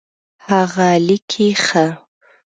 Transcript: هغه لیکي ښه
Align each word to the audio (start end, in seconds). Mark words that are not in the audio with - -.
هغه 0.49 0.87
لیکي 1.07 1.49
ښه 1.65 1.85